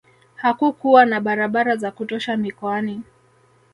[0.35, 3.01] hakukuwa na barabara za kutosha mikoani